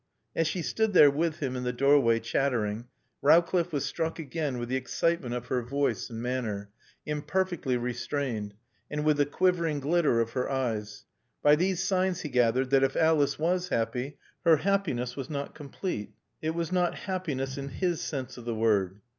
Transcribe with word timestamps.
As 0.35 0.47
she 0.47 0.63
stood 0.63 0.93
there 0.93 1.11
with 1.11 1.41
him 1.41 1.55
in 1.55 1.63
the 1.63 1.71
doorway, 1.71 2.19
chattering, 2.19 2.87
Rowcliffe 3.21 3.71
was 3.71 3.85
struck 3.85 4.17
again 4.17 4.57
with 4.57 4.67
the 4.67 4.75
excitement 4.75 5.35
of 5.35 5.45
her 5.45 5.61
voice 5.61 6.09
and 6.09 6.19
manner, 6.19 6.71
imperfectly 7.05 7.77
restrained, 7.77 8.55
and 8.89 9.05
with 9.05 9.17
the 9.17 9.27
quivering 9.27 9.79
glitter 9.79 10.19
of 10.19 10.31
her 10.31 10.49
eyes. 10.49 11.05
By 11.43 11.55
these 11.55 11.83
signs 11.83 12.21
he 12.21 12.29
gathered 12.29 12.71
that 12.71 12.81
if 12.81 12.95
Alice 12.95 13.37
was 13.37 13.69
happy 13.69 14.17
her 14.43 14.57
happiness 14.57 15.15
was 15.15 15.29
not 15.29 15.53
complete. 15.53 16.13
It 16.41 16.55
was 16.55 16.71
not 16.71 16.95
happiness 17.05 17.55
in 17.55 17.69
his 17.69 18.01
sense 18.01 18.37
of 18.39 18.45
the 18.45 18.55
word. 18.55 19.01